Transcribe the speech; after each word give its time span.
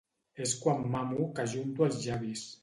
És 0.45 0.53
quan 0.63 0.81
mamo 0.95 1.27
que 1.37 1.45
ajunto 1.49 1.87
els 1.89 2.01
llavis. 2.07 2.49